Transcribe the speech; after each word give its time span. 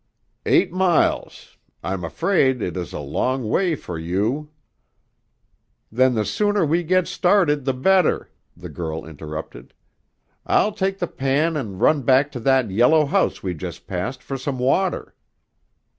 "Eight 0.47 0.73
miles; 0.73 1.57
I'm 1.83 2.03
afraid 2.03 2.59
it 2.59 2.75
is 2.75 2.91
a 2.91 2.97
long 2.99 3.47
way 3.47 3.75
for 3.75 3.99
you" 3.99 4.49
"Then 5.91 6.15
the 6.15 6.25
sooner 6.25 6.65
we 6.65 6.81
git 6.83 7.07
started 7.07 7.65
the 7.65 7.73
better," 7.75 8.31
the 8.57 8.67
girl 8.69 9.05
interrupted. 9.05 9.75
"I'll 10.43 10.71
take 10.71 10.97
the 10.97 11.05
pan 11.05 11.55
an' 11.55 11.77
run 11.77 12.01
back 12.01 12.31
to 12.31 12.39
that 12.39 12.71
yellow 12.71 13.05
house 13.05 13.43
we 13.43 13.53
just 13.53 13.85
passed 13.85 14.23
for 14.23 14.39
some 14.39 14.57
water." 14.57 15.13